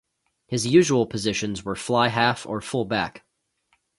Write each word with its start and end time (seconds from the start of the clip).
His 0.47 0.65
usual 0.65 1.05
positions 1.05 1.63
were 1.63 1.75
fly-half 1.75 2.47
or 2.47 2.59
fullback. 2.59 3.23